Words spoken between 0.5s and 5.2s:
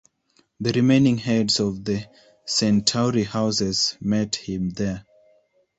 The remaining heads of the Centauri houses met him there.